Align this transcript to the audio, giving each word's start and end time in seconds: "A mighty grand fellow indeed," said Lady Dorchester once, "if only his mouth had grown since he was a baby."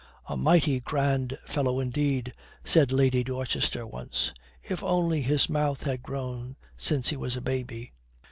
"A 0.25 0.35
mighty 0.35 0.79
grand 0.79 1.37
fellow 1.45 1.79
indeed," 1.79 2.33
said 2.65 2.91
Lady 2.91 3.23
Dorchester 3.23 3.85
once, 3.85 4.33
"if 4.63 4.83
only 4.83 5.21
his 5.21 5.47
mouth 5.47 5.83
had 5.83 6.01
grown 6.01 6.55
since 6.75 7.09
he 7.09 7.15
was 7.15 7.37
a 7.37 7.39
baby." 7.41 7.93